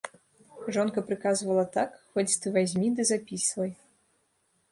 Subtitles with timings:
[0.75, 3.71] Жонка прыказвала так, хоць ты вазьмі ды запісвай.